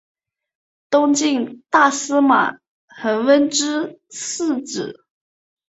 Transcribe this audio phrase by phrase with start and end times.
[0.89, 2.57] 东晋大司马
[2.87, 5.05] 桓温之四子。